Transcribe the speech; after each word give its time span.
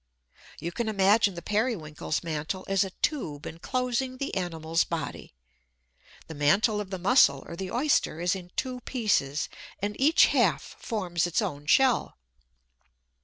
You 0.59 0.71
can 0.71 0.89
imagine 0.89 1.35
the 1.35 1.43
Periwinkle's 1.43 2.23
mantle 2.23 2.65
as 2.67 2.83
a 2.83 2.89
tube 3.03 3.45
enclosing 3.45 4.17
the 4.17 4.33
animal's 4.35 4.83
body. 4.83 5.35
The 6.25 6.33
mantle 6.33 6.81
of 6.81 6.89
the 6.89 6.97
Mussel 6.97 7.43
or 7.47 7.55
the 7.55 7.69
Oyster 7.69 8.19
is 8.19 8.35
in 8.35 8.49
two 8.55 8.79
pieces; 8.79 9.47
and 9.79 9.95
each 10.01 10.25
half 10.33 10.75
forms 10.79 11.27
its 11.27 11.39
own 11.39 11.67
shell. 11.67 12.17